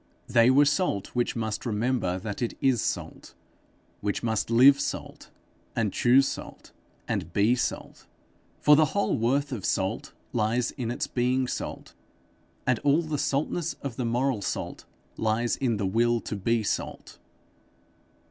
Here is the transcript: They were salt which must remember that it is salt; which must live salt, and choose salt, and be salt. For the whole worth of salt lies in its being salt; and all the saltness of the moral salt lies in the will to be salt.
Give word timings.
They 0.27 0.49
were 0.49 0.65
salt 0.65 1.09
which 1.13 1.35
must 1.35 1.63
remember 1.63 2.17
that 2.17 2.41
it 2.41 2.57
is 2.59 2.81
salt; 2.81 3.35
which 3.99 4.23
must 4.23 4.49
live 4.49 4.79
salt, 4.79 5.29
and 5.75 5.93
choose 5.93 6.27
salt, 6.27 6.71
and 7.07 7.31
be 7.33 7.53
salt. 7.53 8.07
For 8.59 8.75
the 8.75 8.85
whole 8.97 9.15
worth 9.15 9.51
of 9.51 9.63
salt 9.63 10.11
lies 10.33 10.71
in 10.71 10.89
its 10.89 11.05
being 11.05 11.47
salt; 11.47 11.93
and 12.65 12.79
all 12.79 13.03
the 13.03 13.19
saltness 13.19 13.75
of 13.83 13.95
the 13.97 14.03
moral 14.05 14.41
salt 14.41 14.85
lies 15.17 15.55
in 15.55 15.77
the 15.77 15.85
will 15.85 16.19
to 16.21 16.35
be 16.35 16.63
salt. 16.63 17.19